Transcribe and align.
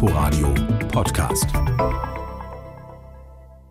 Inforadio 0.00 0.54
Podcast. 0.92 1.48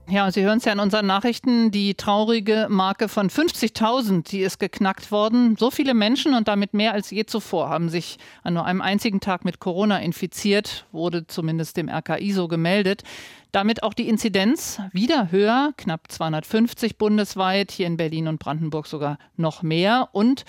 Ja, 0.09 0.29
Sie 0.29 0.43
hören 0.43 0.57
es 0.57 0.65
ja 0.65 0.73
in 0.73 0.79
unseren 0.81 1.05
Nachrichten, 1.05 1.71
die 1.71 1.95
traurige 1.95 2.67
Marke 2.69 3.07
von 3.07 3.29
50.000, 3.29 4.29
die 4.29 4.41
ist 4.41 4.59
geknackt 4.59 5.09
worden. 5.13 5.55
So 5.55 5.71
viele 5.71 5.93
Menschen 5.93 6.33
und 6.33 6.49
damit 6.49 6.73
mehr 6.73 6.91
als 6.91 7.11
je 7.11 7.25
zuvor 7.25 7.69
haben 7.69 7.87
sich 7.87 8.17
an 8.43 8.55
nur 8.55 8.65
einem 8.65 8.81
einzigen 8.81 9.21
Tag 9.21 9.45
mit 9.45 9.61
Corona 9.61 9.99
infiziert, 9.99 10.85
wurde 10.91 11.27
zumindest 11.27 11.77
dem 11.77 11.87
RKI 11.87 12.33
so 12.33 12.49
gemeldet. 12.49 13.03
Damit 13.53 13.81
auch 13.83 13.93
die 13.93 14.09
Inzidenz 14.09 14.81
wieder 14.91 15.31
höher, 15.31 15.71
knapp 15.77 16.11
250 16.11 16.97
bundesweit, 16.97 17.71
hier 17.71 17.87
in 17.87 17.95
Berlin 17.95 18.27
und 18.27 18.39
Brandenburg 18.39 18.87
sogar 18.87 19.17
noch 19.37 19.63
mehr. 19.63 20.09
Und 20.11 20.43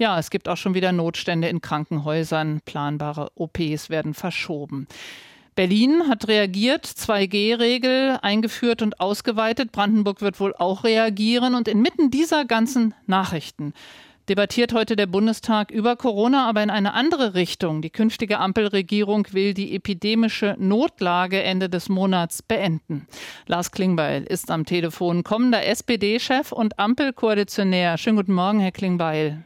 ja, 0.00 0.18
es 0.18 0.30
gibt 0.30 0.48
auch 0.48 0.56
schon 0.56 0.74
wieder 0.74 0.92
Notstände 0.92 1.48
in 1.48 1.60
Krankenhäusern. 1.60 2.62
Planbare 2.64 3.30
OPs 3.34 3.90
werden 3.90 4.14
verschoben. 4.14 4.88
Berlin 5.54 6.04
hat 6.08 6.26
reagiert, 6.26 6.86
2G-Regel 6.86 8.18
eingeführt 8.22 8.80
und 8.80 8.98
ausgeweitet. 8.98 9.72
Brandenburg 9.72 10.22
wird 10.22 10.40
wohl 10.40 10.54
auch 10.56 10.84
reagieren. 10.84 11.54
Und 11.54 11.68
inmitten 11.68 12.10
dieser 12.10 12.46
ganzen 12.46 12.94
Nachrichten 13.06 13.74
debattiert 14.26 14.72
heute 14.72 14.96
der 14.96 15.06
Bundestag 15.06 15.70
über 15.70 15.96
Corona, 15.96 16.48
aber 16.48 16.62
in 16.62 16.70
eine 16.70 16.94
andere 16.94 17.34
Richtung. 17.34 17.82
Die 17.82 17.90
künftige 17.90 18.38
Ampelregierung 18.38 19.26
will 19.32 19.52
die 19.52 19.74
epidemische 19.74 20.56
Notlage 20.58 21.42
Ende 21.42 21.68
des 21.68 21.90
Monats 21.90 22.40
beenden. 22.42 23.06
Lars 23.46 23.70
Klingbeil 23.70 24.22
ist 24.22 24.50
am 24.50 24.64
Telefon, 24.64 25.24
kommender 25.24 25.66
SPD-Chef 25.66 26.52
und 26.52 26.78
Ampelkoalitionär. 26.78 27.98
Schönen 27.98 28.16
guten 28.16 28.32
Morgen, 28.32 28.60
Herr 28.60 28.72
Klingbeil. 28.72 29.44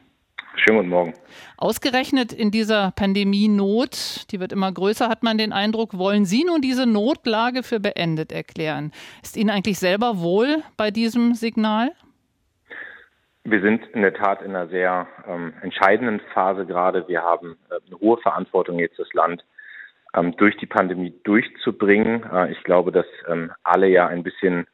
Schönen 0.56 0.78
guten 0.78 0.88
Morgen. 0.88 1.14
Ausgerechnet 1.56 2.32
in 2.32 2.50
dieser 2.50 2.92
Pandemie-Not, 2.92 4.30
die 4.30 4.40
wird 4.40 4.52
immer 4.52 4.70
größer, 4.70 5.08
hat 5.08 5.22
man 5.22 5.36
den 5.36 5.52
Eindruck, 5.52 5.98
wollen 5.98 6.24
Sie 6.24 6.44
nun 6.44 6.60
diese 6.60 6.86
Notlage 6.86 7.62
für 7.62 7.80
beendet 7.80 8.32
erklären? 8.32 8.92
Ist 9.22 9.36
Ihnen 9.36 9.50
eigentlich 9.50 9.78
selber 9.78 10.20
wohl 10.20 10.62
bei 10.76 10.90
diesem 10.90 11.34
Signal? 11.34 11.92
Wir 13.42 13.60
sind 13.60 13.84
in 13.88 14.02
der 14.02 14.14
Tat 14.14 14.42
in 14.42 14.54
einer 14.54 14.68
sehr 14.68 15.06
ähm, 15.28 15.52
entscheidenden 15.60 16.20
Phase 16.32 16.64
gerade. 16.64 17.06
Wir 17.08 17.22
haben 17.22 17.58
äh, 17.68 17.74
eine 17.86 18.00
hohe 18.00 18.16
Verantwortung 18.18 18.78
jetzt 18.78 18.98
das 18.98 19.12
Land 19.12 19.44
ähm, 20.14 20.34
durch 20.36 20.56
die 20.56 20.66
Pandemie 20.66 21.12
durchzubringen. 21.24 22.24
Äh, 22.32 22.52
ich 22.52 22.62
glaube, 22.62 22.90
dass 22.90 23.06
ähm, 23.28 23.52
alle 23.62 23.88
ja 23.88 24.06
ein 24.06 24.22
bisschen 24.22 24.66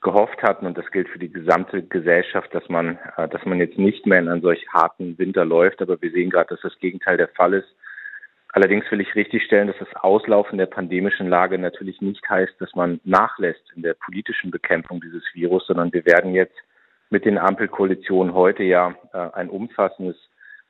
gehofft 0.00 0.42
hatten, 0.42 0.66
und 0.66 0.78
das 0.78 0.90
gilt 0.90 1.08
für 1.08 1.18
die 1.18 1.32
gesamte 1.32 1.82
Gesellschaft, 1.82 2.54
dass 2.54 2.68
man, 2.68 2.98
äh, 3.16 3.28
dass 3.28 3.44
man 3.44 3.58
jetzt 3.58 3.78
nicht 3.78 4.06
mehr 4.06 4.18
in 4.18 4.28
einen 4.28 4.42
solch 4.42 4.66
harten 4.68 5.18
Winter 5.18 5.44
läuft. 5.44 5.82
Aber 5.82 6.00
wir 6.00 6.10
sehen 6.10 6.30
gerade, 6.30 6.50
dass 6.50 6.60
das 6.60 6.78
Gegenteil 6.78 7.16
der 7.16 7.28
Fall 7.28 7.54
ist. 7.54 7.68
Allerdings 8.52 8.90
will 8.90 9.00
ich 9.00 9.14
richtigstellen, 9.14 9.68
dass 9.68 9.78
das 9.78 9.94
Auslaufen 9.94 10.58
der 10.58 10.66
pandemischen 10.66 11.28
Lage 11.28 11.56
natürlich 11.56 12.00
nicht 12.00 12.28
heißt, 12.28 12.54
dass 12.58 12.74
man 12.74 13.00
nachlässt 13.04 13.62
in 13.76 13.82
der 13.82 13.94
politischen 13.94 14.50
Bekämpfung 14.50 15.00
dieses 15.00 15.22
Virus, 15.34 15.66
sondern 15.66 15.92
wir 15.92 16.04
werden 16.04 16.34
jetzt 16.34 16.56
mit 17.10 17.24
den 17.24 17.38
Ampelkoalitionen 17.38 18.34
heute 18.34 18.64
ja 18.64 18.94
äh, 19.12 19.18
ein 19.34 19.50
umfassendes 19.50 20.16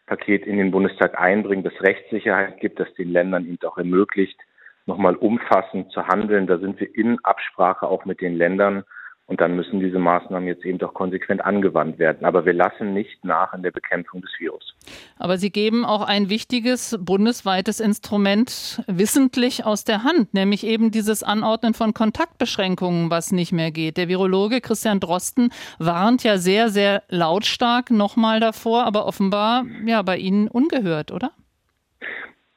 Paket 0.07 0.45
in 0.45 0.59
den 0.59 0.73
Bundestag 0.73 1.19
einbringen, 1.19 1.63
das 1.63 1.81
Rechtssicherheit 1.81 2.59
gibt, 2.59 2.81
das 2.81 2.93
den 2.95 3.13
Ländern 3.13 3.47
eben 3.47 3.59
auch 3.65 3.79
ermöglicht, 3.79 4.39
nochmal 4.87 5.15
umfassend 5.15 5.93
zu 5.93 6.07
handeln. 6.07 6.47
Da 6.47 6.59
sind 6.59 6.81
wir 6.81 6.95
in 6.95 7.19
Absprache 7.23 7.87
auch 7.87 8.05
mit 8.05 8.21
den 8.21 8.35
Ländern. 8.35 8.85
Und 9.31 9.41
dann 9.41 9.55
müssen 9.55 9.79
diese 9.79 10.01
Maßnahmen 10.01 10.49
jetzt 10.49 10.65
eben 10.65 10.79
doch 10.79 10.93
konsequent 10.93 11.45
angewandt 11.45 12.01
werden. 12.01 12.25
Aber 12.25 12.47
wir 12.47 12.53
lassen 12.53 12.93
nicht 12.93 13.25
nach 13.25 13.55
in 13.55 13.63
der 13.63 13.71
Bekämpfung 13.71 14.23
des 14.23 14.31
Virus. 14.41 14.75
Aber 15.21 15.39
Sie 15.39 15.51
geben 15.51 15.85
auch 15.85 16.03
ein 16.03 16.29
wichtiges 16.29 16.99
bundesweites 17.01 17.79
Instrument 17.79 18.83
wissentlich 18.89 19.65
aus 19.65 19.85
der 19.85 20.03
Hand, 20.03 20.35
nämlich 20.35 20.67
eben 20.67 20.91
dieses 20.91 21.23
Anordnen 21.23 21.75
von 21.75 21.95
Kontaktbeschränkungen, 21.95 23.09
was 23.11 23.31
nicht 23.31 23.53
mehr 23.53 23.71
geht. 23.71 23.99
Der 23.99 24.09
Virologe 24.09 24.61
Christian 24.61 24.99
Drosten 24.99 25.53
warnt 25.79 26.25
ja 26.25 26.37
sehr, 26.37 26.69
sehr 26.69 27.05
lautstark 27.09 27.93
nochmal 27.93 28.41
davor, 28.41 28.85
aber 28.85 29.07
offenbar 29.07 29.65
ja 29.87 30.03
bei 30.03 30.17
Ihnen 30.17 30.49
ungehört, 30.49 31.13
oder? 31.13 31.31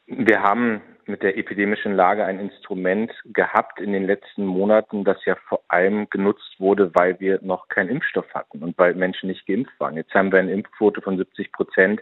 Wir 0.07 0.41
haben 0.41 0.81
mit 1.08 1.24
der 1.24 1.38
epidemischen 1.38 1.96
Lage 1.96 2.25
ein 2.25 2.40
Instrument 2.40 3.12
gehabt 3.25 3.80
in 3.80 3.94
den 3.94 4.06
letzten 4.06 4.46
Monaten, 4.46 5.03
das 5.03 5.24
ja 5.25 5.36
vor 5.47 5.62
allem 5.68 6.09
genutzt 6.09 6.59
wurde, 6.59 6.91
weil 6.94 7.19
wir 7.19 7.40
noch 7.41 7.68
keinen 7.69 7.90
Impfstoff 7.90 8.34
hatten 8.34 8.64
und 8.64 8.78
weil 8.78 8.96
Menschen 8.96 9.30
nicht 9.30 9.46
geimpft 9.46 9.80
waren. 9.80 9.96
Jetzt 9.96 10.14
haben 10.14 10.31
wir 10.31 10.40
eine 10.40 10.52
Impfquote 10.52 11.02
von 11.02 11.18
70 11.18 11.52
Prozent. 11.52 12.02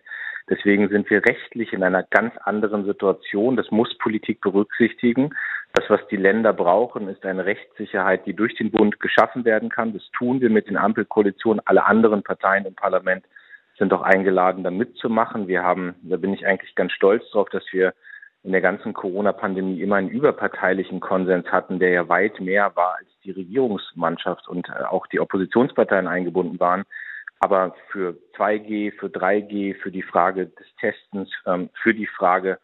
Deswegen 0.50 0.90
sind 0.90 1.10
wir 1.10 1.24
rechtlich 1.26 1.72
in 1.74 1.84
einer 1.84 2.04
ganz 2.04 2.36
anderen 2.44 2.86
Situation. 2.86 3.56
Das 3.56 3.72
muss 3.72 3.98
Politik 4.00 4.42
berücksichtigen. 4.42 5.30
Das, 5.74 5.90
was 5.90 6.06
die 6.10 6.18
Länder 6.18 6.52
brauchen, 6.52 7.08
ist 7.08 7.26
eine 7.26 7.46
Rechtssicherheit, 7.46 8.26
die 8.26 8.36
durch 8.36 8.56
den 8.56 8.72
Bund 8.72 9.00
geschaffen 9.00 9.46
werden 9.46 9.70
kann. 9.70 9.94
Das 9.94 10.04
tun 10.12 10.42
wir 10.42 10.50
mit 10.50 10.68
den 10.68 10.78
Ampelkoalitionen. 10.78 11.62
Alle 11.66 11.86
anderen 11.86 12.24
Parteien 12.24 12.66
im 12.66 12.76
Parlament 12.76 13.26
sind 13.78 13.94
auch 13.94 14.02
eingeladen, 14.02 14.64
da 14.64 14.72
mitzumachen. 14.72 15.48
Wir 15.48 15.64
haben, 15.64 15.96
da 16.04 16.18
bin 16.18 16.34
ich 16.34 16.46
eigentlich 16.46 16.76
ganz 16.76 16.92
stolz 16.92 17.24
drauf, 17.32 17.50
dass 17.50 17.64
wir 17.72 17.94
in 18.44 18.52
der 18.52 18.62
ganzen 18.62 18.94
Corona-Pandemie 18.94 19.82
immer 19.82 19.98
einen 19.98 20.10
überparteilichen 20.10 21.00
Konsens 21.00 21.48
hatten, 21.48 21.80
der 21.80 21.90
ja 21.90 22.10
weit 22.10 22.40
mehr 22.40 22.76
war, 22.76 22.96
als 22.98 23.08
die 23.24 23.32
Regierungsmannschaft 23.32 24.48
und 24.48 24.68
äh, 24.70 24.84
auch 24.84 25.06
die 25.08 25.20
Oppositionsparteien 25.20 26.08
eingebunden 26.08 26.60
waren. 26.60 26.84
Aber 27.40 27.76
für 27.92 28.18
2G, 28.38 28.98
für 29.00 29.08
3G, 29.08 29.76
für 29.80 29.92
die 29.92 30.02
Frage 30.02 30.48
des 30.48 30.68
Testens, 30.80 31.30
ähm, 31.46 31.70
für 31.84 31.94
die 31.94 32.08
Frage 32.08 32.60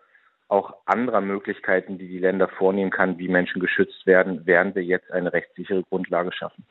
auch 0.47 0.75
anderer 0.85 1.21
Möglichkeiten, 1.21 1.97
die 1.97 2.07
die 2.07 2.19
Länder 2.19 2.47
vornehmen 2.47 2.89
kann, 2.89 3.19
wie 3.19 3.27
Menschen 3.27 3.59
geschützt 3.59 4.05
werden, 4.07 4.45
werden 4.45 4.73
wir 4.75 4.83
jetzt 4.83 5.11
eine 5.11 5.33
rechtssichere 5.33 5.83
Grundlage 5.83 6.31
schaffen. 6.31 6.65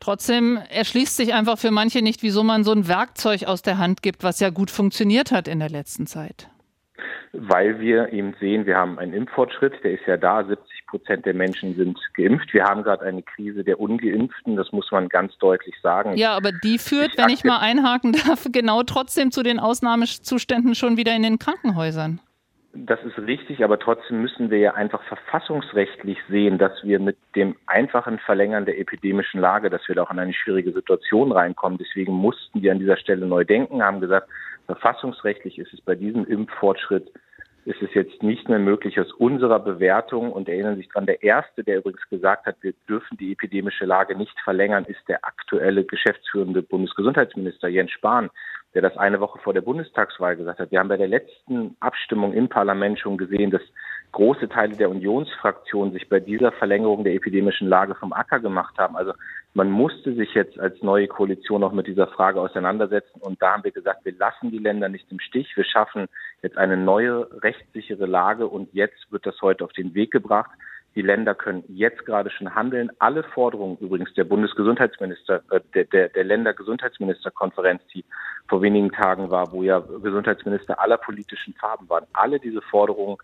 Trotzdem 0.00 0.58
erschließt 0.68 1.16
sich 1.16 1.32
einfach 1.32 1.56
für 1.56 1.70
manche 1.70 2.02
nicht, 2.02 2.22
wieso 2.22 2.42
man 2.42 2.64
so 2.64 2.72
ein 2.72 2.88
Werkzeug 2.88 3.44
aus 3.44 3.62
der 3.62 3.78
Hand 3.78 4.02
gibt, 4.02 4.24
was 4.24 4.40
ja 4.40 4.50
gut 4.50 4.70
funktioniert 4.70 5.30
hat 5.32 5.48
in 5.48 5.60
der 5.60 5.70
letzten 5.70 6.06
Zeit 6.06 6.51
weil 7.32 7.80
wir 7.80 8.12
eben 8.12 8.34
sehen, 8.38 8.66
wir 8.66 8.76
haben 8.76 8.98
einen 8.98 9.14
Impffortschritt, 9.14 9.82
der 9.82 9.92
ist 9.92 10.06
ja 10.06 10.16
da, 10.16 10.44
70 10.44 10.86
Prozent 10.86 11.26
der 11.26 11.34
Menschen 11.34 11.74
sind 11.74 11.98
geimpft. 12.14 12.52
Wir 12.52 12.64
haben 12.64 12.82
gerade 12.82 13.04
eine 13.04 13.22
Krise 13.22 13.64
der 13.64 13.80
Ungeimpften, 13.80 14.56
das 14.56 14.70
muss 14.72 14.90
man 14.90 15.08
ganz 15.08 15.36
deutlich 15.38 15.74
sagen. 15.82 16.16
Ja, 16.16 16.36
aber 16.36 16.52
die 16.52 16.78
führt, 16.78 17.12
ich 17.12 17.18
wenn 17.18 17.30
ich 17.30 17.44
mal 17.44 17.58
einhaken 17.58 18.12
darf, 18.12 18.46
genau 18.52 18.82
trotzdem 18.82 19.30
zu 19.30 19.42
den 19.42 19.58
Ausnahmezuständen 19.58 20.74
schon 20.74 20.96
wieder 20.96 21.16
in 21.16 21.22
den 21.22 21.38
Krankenhäusern. 21.38 22.20
Das 22.74 23.02
ist 23.04 23.18
richtig, 23.18 23.62
aber 23.62 23.78
trotzdem 23.78 24.22
müssen 24.22 24.50
wir 24.50 24.58
ja 24.58 24.74
einfach 24.74 25.02
verfassungsrechtlich 25.02 26.18
sehen, 26.30 26.56
dass 26.56 26.72
wir 26.82 27.00
mit 27.00 27.18
dem 27.36 27.54
einfachen 27.66 28.18
Verlängern 28.18 28.64
der 28.64 28.78
epidemischen 28.78 29.40
Lage, 29.40 29.68
dass 29.68 29.86
wir 29.88 29.94
da 29.94 30.04
auch 30.04 30.10
in 30.10 30.18
eine 30.18 30.32
schwierige 30.32 30.72
Situation 30.72 31.32
reinkommen. 31.32 31.76
Deswegen 31.76 32.12
mussten 32.12 32.62
wir 32.62 32.72
an 32.72 32.78
dieser 32.78 32.96
Stelle 32.96 33.26
neu 33.26 33.44
denken, 33.44 33.82
haben 33.82 34.00
gesagt, 34.00 34.28
verfassungsrechtlich 34.66 35.58
ist 35.58 35.74
es 35.74 35.82
bei 35.82 35.94
diesem 35.94 36.24
Impffortschritt 36.24 37.12
ist 37.64 37.80
es 37.80 37.94
jetzt 37.94 38.22
nicht 38.22 38.48
mehr 38.48 38.58
möglich 38.58 38.98
aus 38.98 39.12
unserer 39.12 39.60
Bewertung 39.60 40.32
und 40.32 40.48
erinnern 40.48 40.76
sich 40.76 40.88
dran, 40.88 41.06
der 41.06 41.22
erste, 41.22 41.62
der 41.62 41.78
übrigens 41.78 42.02
gesagt 42.10 42.46
hat, 42.46 42.56
wir 42.60 42.74
dürfen 42.88 43.16
die 43.18 43.32
epidemische 43.32 43.84
Lage 43.84 44.16
nicht 44.16 44.38
verlängern, 44.40 44.84
ist 44.84 45.06
der 45.08 45.24
aktuelle 45.24 45.84
geschäftsführende 45.84 46.62
Bundesgesundheitsminister 46.62 47.68
Jens 47.68 47.92
Spahn, 47.92 48.30
der 48.74 48.82
das 48.82 48.96
eine 48.96 49.20
Woche 49.20 49.38
vor 49.40 49.52
der 49.52 49.60
Bundestagswahl 49.60 50.36
gesagt 50.36 50.58
hat. 50.58 50.70
Wir 50.70 50.78
haben 50.78 50.88
bei 50.88 50.96
der 50.96 51.08
letzten 51.08 51.76
Abstimmung 51.80 52.32
im 52.32 52.48
Parlament 52.48 52.98
schon 52.98 53.18
gesehen, 53.18 53.50
dass 53.50 53.62
große 54.12 54.48
Teile 54.48 54.76
der 54.76 54.90
Unionsfraktion 54.90 55.92
sich 55.92 56.08
bei 56.08 56.20
dieser 56.20 56.52
Verlängerung 56.52 57.04
der 57.04 57.14
epidemischen 57.14 57.68
Lage 57.68 57.94
vom 57.94 58.12
Acker 58.12 58.40
gemacht 58.40 58.78
haben. 58.78 58.96
Also 58.96 59.12
man 59.54 59.70
musste 59.70 60.14
sich 60.14 60.34
jetzt 60.34 60.58
als 60.58 60.82
neue 60.82 61.08
Koalition 61.08 61.64
auch 61.64 61.72
mit 61.72 61.86
dieser 61.86 62.06
Frage 62.06 62.40
auseinandersetzen. 62.40 63.20
Und 63.20 63.40
da 63.42 63.52
haben 63.52 63.64
wir 63.64 63.70
gesagt, 63.70 64.04
wir 64.04 64.14
lassen 64.16 64.50
die 64.50 64.58
Länder 64.58 64.88
nicht 64.88 65.10
im 65.10 65.20
Stich. 65.20 65.56
Wir 65.56 65.64
schaffen 65.64 66.06
jetzt 66.42 66.56
eine 66.56 66.76
neue 66.76 67.28
rechtssichere 67.42 68.06
Lage. 68.06 68.46
Und 68.46 68.72
jetzt 68.72 69.10
wird 69.10 69.26
das 69.26 69.40
heute 69.42 69.64
auf 69.64 69.72
den 69.72 69.94
Weg 69.94 70.10
gebracht. 70.10 70.50
Die 70.94 71.02
Länder 71.02 71.34
können 71.34 71.64
jetzt 71.68 72.04
gerade 72.04 72.30
schon 72.30 72.54
handeln. 72.54 72.90
Alle 72.98 73.22
Forderungen 73.22 73.78
übrigens 73.78 74.12
der 74.14 74.24
Bundesgesundheitsminister, 74.24 75.42
äh, 75.50 75.60
der, 75.74 75.84
der, 75.84 76.08
der 76.10 76.24
Ländergesundheitsministerkonferenz, 76.24 77.82
die 77.94 78.04
vor 78.48 78.62
wenigen 78.62 78.90
Tagen 78.90 79.30
war, 79.30 79.52
wo 79.52 79.62
ja 79.62 79.78
Gesundheitsminister 79.78 80.78
aller 80.80 80.98
politischen 80.98 81.54
Farben 81.54 81.88
waren, 81.88 82.06
alle 82.12 82.38
diese 82.38 82.60
Forderungen 82.60 83.16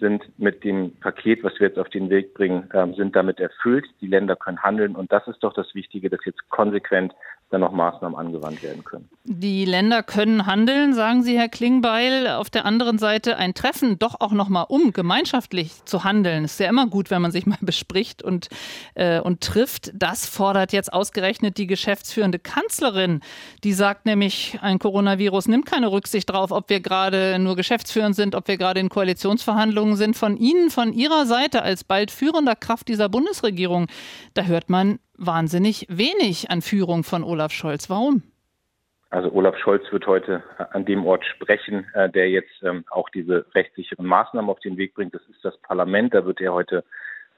sind 0.00 0.24
mit 0.38 0.64
dem 0.64 0.96
Paket, 0.96 1.44
was 1.44 1.58
wir 1.60 1.68
jetzt 1.68 1.78
auf 1.78 1.88
den 1.90 2.10
Weg 2.10 2.34
bringen, 2.34 2.68
ähm, 2.74 2.94
sind 2.94 3.14
damit 3.14 3.38
erfüllt. 3.38 3.86
Die 4.00 4.08
Länder 4.08 4.34
können 4.34 4.62
handeln 4.62 4.96
und 4.96 5.12
das 5.12 5.26
ist 5.28 5.44
doch 5.44 5.52
das 5.52 5.74
Wichtige, 5.74 6.10
dass 6.10 6.24
jetzt 6.24 6.48
konsequent 6.50 7.14
dann 7.52 7.60
noch 7.60 7.72
Maßnahmen 7.72 8.18
angewandt 8.18 8.62
werden 8.62 8.82
können. 8.82 9.10
Die 9.24 9.66
Länder 9.66 10.02
können 10.02 10.46
handeln, 10.46 10.94
sagen 10.94 11.22
Sie, 11.22 11.38
Herr 11.38 11.50
Klingbeil. 11.50 12.26
Auf 12.28 12.48
der 12.48 12.64
anderen 12.64 12.98
Seite 12.98 13.36
ein 13.36 13.52
Treffen 13.52 13.98
doch 13.98 14.20
auch 14.20 14.32
noch 14.32 14.48
mal 14.48 14.62
um 14.62 14.94
gemeinschaftlich 14.94 15.84
zu 15.84 16.02
handeln. 16.02 16.46
Ist 16.46 16.58
ja 16.60 16.68
immer 16.68 16.86
gut, 16.86 17.10
wenn 17.10 17.20
man 17.20 17.30
sich 17.30 17.44
mal 17.44 17.58
bespricht 17.60 18.22
und, 18.22 18.48
äh, 18.94 19.20
und 19.20 19.42
trifft. 19.42 19.92
Das 19.94 20.24
fordert 20.26 20.72
jetzt 20.72 20.92
ausgerechnet 20.94 21.58
die 21.58 21.66
geschäftsführende 21.66 22.38
Kanzlerin. 22.38 23.20
Die 23.64 23.74
sagt 23.74 24.06
nämlich, 24.06 24.58
ein 24.62 24.78
Coronavirus 24.78 25.48
nimmt 25.48 25.66
keine 25.66 25.92
Rücksicht 25.92 26.30
darauf, 26.30 26.52
ob 26.52 26.70
wir 26.70 26.80
gerade 26.80 27.38
nur 27.38 27.54
geschäftsführend 27.54 28.16
sind, 28.16 28.34
ob 28.34 28.48
wir 28.48 28.56
gerade 28.56 28.80
in 28.80 28.88
Koalitionsverhandlungen 28.88 29.96
sind. 29.96 30.16
Von 30.16 30.38
Ihnen, 30.38 30.70
von 30.70 30.94
Ihrer 30.94 31.26
Seite 31.26 31.62
als 31.62 31.84
bald 31.84 32.10
führender 32.10 32.56
Kraft 32.56 32.88
dieser 32.88 33.10
Bundesregierung, 33.10 33.88
da 34.32 34.44
hört 34.44 34.70
man 34.70 34.98
wahnsinnig 35.16 35.86
wenig 35.88 36.50
an 36.50 36.62
Führung 36.62 37.04
von 37.04 37.22
Olaf 37.24 37.52
Scholz. 37.52 37.88
Warum? 37.90 38.22
Also 39.10 39.30
Olaf 39.32 39.58
Scholz 39.58 39.84
wird 39.92 40.06
heute 40.06 40.42
an 40.70 40.86
dem 40.86 41.04
Ort 41.04 41.26
sprechen, 41.26 41.86
äh, 41.92 42.08
der 42.08 42.30
jetzt 42.30 42.62
ähm, 42.62 42.84
auch 42.90 43.10
diese 43.10 43.44
rechtssicheren 43.54 44.06
Maßnahmen 44.06 44.50
auf 44.50 44.60
den 44.60 44.78
Weg 44.78 44.94
bringt. 44.94 45.14
Das 45.14 45.20
ist 45.28 45.44
das 45.44 45.56
Parlament. 45.58 46.14
Da 46.14 46.24
wird 46.24 46.40
er 46.40 46.54
heute, 46.54 46.82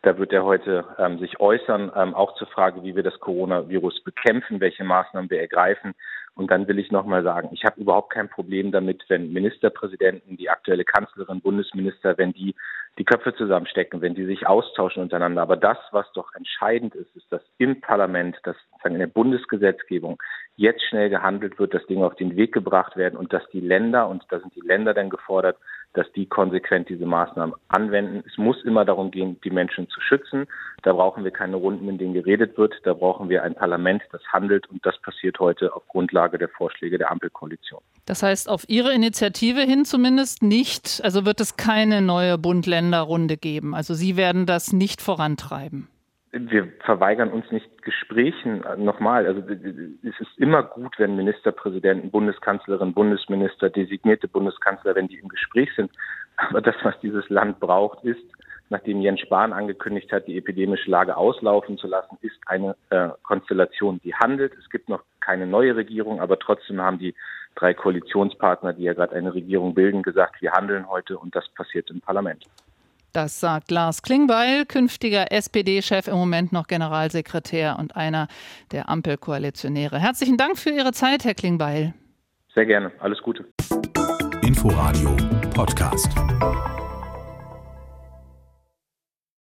da 0.05 0.19
wird 0.19 0.33
er 0.33 0.45
heute 0.45 0.85
ähm, 0.99 1.19
sich 1.19 1.41
äußern, 1.41 1.91
ähm, 1.97 2.15
auch 2.15 2.35
zur 2.37 2.47
Frage, 2.47 2.83
wie 2.83 2.95
wir 2.95 3.03
das 3.03 3.19
Coronavirus 3.21 4.05
bekämpfen, 4.05 4.61
welche 4.61 4.85
Maßnahmen 4.85 5.31
wir 5.31 5.41
ergreifen. 5.41 5.95
Und 6.35 6.51
dann 6.51 6.67
will 6.69 6.79
ich 6.79 6.91
nochmal 6.91 7.23
sagen, 7.23 7.49
ich 7.53 7.65
habe 7.65 7.81
überhaupt 7.81 8.13
kein 8.13 8.29
Problem 8.29 8.73
damit, 8.73 9.05
wenn 9.09 9.33
Ministerpräsidenten, 9.33 10.37
die 10.37 10.51
aktuelle 10.51 10.85
Kanzlerin, 10.85 11.41
Bundesminister, 11.41 12.19
wenn 12.19 12.33
die 12.33 12.55
die 12.99 13.05
Köpfe 13.05 13.35
zusammenstecken, 13.35 14.03
wenn 14.03 14.15
die 14.15 14.25
sich 14.25 14.47
austauschen 14.47 15.03
untereinander. 15.03 15.43
Aber 15.43 15.57
das, 15.57 15.79
was 15.91 16.11
doch 16.13 16.33
entscheidend 16.35 16.95
ist, 16.95 17.15
ist, 17.17 17.31
dass 17.33 17.43
im 17.59 17.81
Parlament, 17.81 18.39
dass 18.45 18.57
in 18.85 18.99
der 18.99 19.09
Bundesgesetzgebung 19.09 20.23
jetzt 20.57 20.85
schnell 20.85 21.11
gehandelt 21.11 21.59
wird, 21.59 21.75
dass 21.75 21.87
Dinge 21.87 22.07
auf 22.07 22.15
den 22.15 22.37
Weg 22.37 22.53
gebracht 22.53 22.97
werden 22.97 23.17
und 23.17 23.33
dass 23.33 23.43
die 23.53 23.61
Länder, 23.61 24.09
und 24.09 24.25
da 24.31 24.39
sind 24.39 24.55
die 24.55 24.61
Länder 24.61 24.95
dann 24.95 25.11
gefordert, 25.11 25.57
dass 25.95 26.11
die 26.13 26.27
konsequent 26.27 26.89
diese 26.89 27.07
Maßnahmen 27.07 27.55
anwenden. 27.69 28.23
Es 28.27 28.37
muss 28.37 28.63
immer 28.65 28.85
darum 28.85 29.11
gehen, 29.11 29.41
die 29.43 29.51
Menschen 29.51 29.89
zu 29.89 30.01
schützen. 30.01 30.47
Da 30.83 30.93
brauchen 30.93 31.25
wir 31.25 31.31
keine 31.31 31.57
Runden, 31.57 31.89
in 31.89 31.99
denen 31.99 32.15
geredet 32.15 32.59
wird. 32.59 32.75
Da 32.85 32.95
brauchen 32.95 33.29
wir 33.29 33.43
ein 33.43 33.55
Parlament, 33.55 34.03
das 34.13 34.23
handelt. 34.33 34.69
Und 34.69 34.85
das 34.85 34.99
passiert 35.01 35.39
heute 35.39 35.75
auf 35.75 35.87
Grundlage 35.89 36.37
der 36.37 36.49
Vorschläge 36.49 36.99
der 36.99 37.11
Ampelkoalition. 37.11 37.81
Das 38.07 38.23
heißt, 38.23 38.49
auf 38.49 38.65
Ihre 38.69 38.93
Initiative 38.93 39.61
hin 39.61 39.85
zumindest 39.85 40.43
nicht. 40.43 41.01
Also 41.03 41.25
wird 41.25 41.41
es 41.41 41.57
keine 41.57 42.03
neue 42.03 42.37
Bund-Länder-Runde 42.39 43.37
geben. 43.37 43.75
Also 43.75 43.95
Sie 43.95 44.17
werden 44.17 44.47
das 44.47 44.73
nicht 44.73 45.01
vorantreiben 45.01 45.89
wir 46.35 46.73
verweigern 46.81 47.31
uns 47.31 47.51
nicht 47.51 47.83
Gesprächen. 47.83 48.65
Nochmal, 48.79 49.27
also 49.27 49.41
es 49.41 50.21
ist 50.21 50.39
immer 50.39 50.63
gut, 50.63 50.99
wenn 50.99 51.17
Ministerpräsidenten, 51.17 52.11
Bundeskanzlerin, 52.11 52.93
Bundesminister, 52.93 53.71
designierte 53.71 54.29
Bundeskanzler, 54.29 54.95
wenn 54.95 55.09
die 55.09 55.19
im 55.19 55.29
Gespräch 55.29 55.71
sind. 55.77 55.91
Aber 56.37 56.61
das, 56.61 56.75
was 56.83 56.99
dieses 57.01 57.29
Land 57.29 57.61
braucht, 57.61 58.05
ist, 58.05 58.23
nachdem 58.69 59.01
Jens 59.01 59.21
Spahn 59.21 59.53
angekündigt 59.53 60.11
hat, 60.13 60.27
die 60.27 60.37
epidemische 60.37 60.91
Lage 60.91 61.17
auslaufen 61.17 61.79
zu 61.79 61.87
lassen, 61.87 62.19
ist 62.23 62.39
eine 62.47 62.75
äh, 62.91 63.11
Konstellation, 63.23 64.01
die 64.03 64.15
handelt. 64.15 64.55
Es 64.59 64.69
gibt 64.71 64.89
noch 64.89 65.05
keine 65.21 65.47
neue 65.47 65.77
Regierung, 65.77 66.21
aber 66.21 66.39
trotzdem 66.39 66.81
haben 66.81 66.99
die 66.99 67.15
drei 67.55 67.75
Koalitionspartner, 67.75 68.73
die 68.73 68.83
ja 68.83 68.95
gerade 68.95 69.15
eine 69.15 69.33
Regierung 69.33 69.75
bilden, 69.75 70.03
gesagt, 70.03 70.43
wir 70.43 70.53
handeln 70.53 70.89
heute 70.89 71.19
und 71.19 71.37
das 71.37 71.49
passiert 71.51 71.91
im 71.91 72.01
Parlament. 72.01 72.45
Das 73.15 73.39
sagt 73.39 73.71
Lars 73.71 74.03
Klingbeil, 74.03 74.67
künftiger 74.67 75.31
SPD-Chef, 75.31 76.09
im 76.09 76.17
Moment 76.17 76.53
noch 76.53 76.67
Generalsekretär 76.67 77.77
und 77.79 77.95
einer 77.95 78.27
der 78.73 78.89
Ampelkoalitionäre. 78.89 80.01
Herzlichen 80.01 80.37
Dank 80.37 80.59
für 80.59 80.71
Ihre 80.71 80.93
Zeit, 80.93 81.25
Herr 81.25 81.35
Klingbeil. 81.35 81.95
Sehr 82.57 82.67
gerne. 82.67 82.91
Alles 82.99 83.23
Gute. 83.23 83.45
Inforadio 84.43 85.17
Podcast. 85.55 86.09